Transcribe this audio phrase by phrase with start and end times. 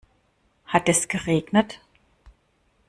[0.65, 1.79] Hat es geregnet?